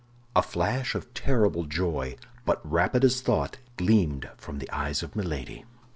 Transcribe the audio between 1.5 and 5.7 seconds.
joy, but rapid as thought, gleamed from the eyes of Milady.